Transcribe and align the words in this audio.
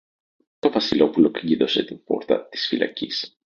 Το 0.59 0.69
Βασιλόπουλο 0.71 1.31
κλείδωσε 1.31 1.83
την 1.83 2.03
πόρτα 2.03 2.47
της 2.47 2.67
φυλακής 2.67 3.37